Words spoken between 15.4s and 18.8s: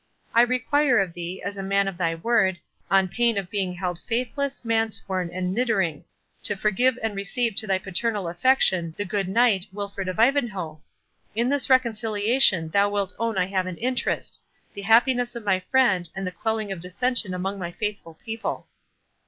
my friend, and the quelling of dissension among my faithful people."